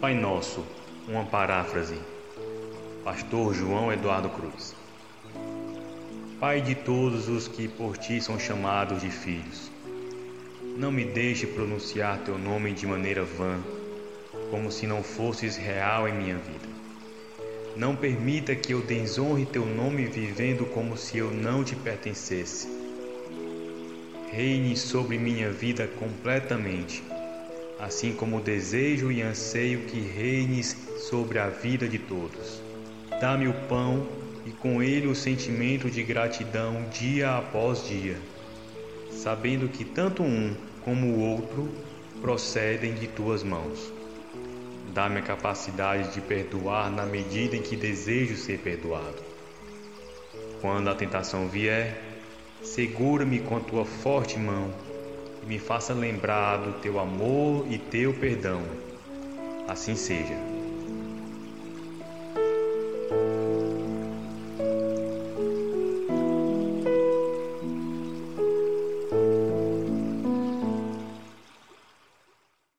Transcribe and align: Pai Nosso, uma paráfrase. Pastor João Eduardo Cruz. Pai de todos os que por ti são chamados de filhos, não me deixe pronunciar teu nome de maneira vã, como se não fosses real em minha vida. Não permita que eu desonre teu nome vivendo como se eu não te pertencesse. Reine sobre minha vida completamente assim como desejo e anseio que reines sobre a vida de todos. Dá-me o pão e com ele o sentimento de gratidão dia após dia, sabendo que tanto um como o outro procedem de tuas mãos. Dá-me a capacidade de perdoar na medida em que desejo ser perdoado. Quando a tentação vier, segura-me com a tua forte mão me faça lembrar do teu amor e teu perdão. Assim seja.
Pai 0.00 0.14
Nosso, 0.14 0.64
uma 1.06 1.26
paráfrase. 1.26 2.00
Pastor 3.04 3.52
João 3.52 3.92
Eduardo 3.92 4.30
Cruz. 4.30 4.74
Pai 6.40 6.62
de 6.62 6.74
todos 6.74 7.28
os 7.28 7.46
que 7.46 7.68
por 7.68 7.98
ti 7.98 8.18
são 8.18 8.38
chamados 8.38 9.02
de 9.02 9.10
filhos, 9.10 9.70
não 10.74 10.90
me 10.90 11.04
deixe 11.04 11.46
pronunciar 11.46 12.16
teu 12.24 12.38
nome 12.38 12.72
de 12.72 12.86
maneira 12.86 13.24
vã, 13.24 13.60
como 14.50 14.72
se 14.72 14.86
não 14.86 15.02
fosses 15.02 15.58
real 15.58 16.08
em 16.08 16.14
minha 16.14 16.36
vida. 16.36 16.68
Não 17.76 17.94
permita 17.94 18.56
que 18.56 18.72
eu 18.72 18.80
desonre 18.80 19.44
teu 19.44 19.66
nome 19.66 20.06
vivendo 20.06 20.64
como 20.64 20.96
se 20.96 21.18
eu 21.18 21.30
não 21.30 21.62
te 21.62 21.76
pertencesse. 21.76 22.66
Reine 24.32 24.74
sobre 24.78 25.18
minha 25.18 25.50
vida 25.50 25.86
completamente 25.86 27.02
assim 27.80 28.12
como 28.12 28.40
desejo 28.40 29.10
e 29.10 29.22
anseio 29.22 29.80
que 29.86 29.98
reines 29.98 30.76
sobre 31.08 31.38
a 31.38 31.48
vida 31.48 31.88
de 31.88 31.98
todos. 31.98 32.60
Dá-me 33.20 33.48
o 33.48 33.54
pão 33.68 34.06
e 34.46 34.50
com 34.50 34.82
ele 34.82 35.06
o 35.06 35.14
sentimento 35.14 35.90
de 35.90 36.02
gratidão 36.02 36.84
dia 36.90 37.38
após 37.38 37.86
dia, 37.86 38.16
sabendo 39.10 39.68
que 39.68 39.84
tanto 39.84 40.22
um 40.22 40.54
como 40.82 41.06
o 41.06 41.20
outro 41.20 41.70
procedem 42.20 42.94
de 42.94 43.06
tuas 43.06 43.42
mãos. 43.42 43.92
Dá-me 44.92 45.18
a 45.18 45.22
capacidade 45.22 46.12
de 46.12 46.20
perdoar 46.20 46.90
na 46.90 47.06
medida 47.06 47.56
em 47.56 47.62
que 47.62 47.76
desejo 47.76 48.36
ser 48.36 48.58
perdoado. 48.58 49.22
Quando 50.60 50.90
a 50.90 50.94
tentação 50.94 51.48
vier, 51.48 51.98
segura-me 52.62 53.38
com 53.38 53.56
a 53.56 53.60
tua 53.60 53.84
forte 53.86 54.38
mão 54.38 54.70
me 55.46 55.58
faça 55.58 55.92
lembrar 55.94 56.58
do 56.58 56.72
teu 56.80 56.98
amor 56.98 57.66
e 57.70 57.78
teu 57.78 58.12
perdão. 58.14 58.62
Assim 59.68 59.94
seja. 59.94 60.59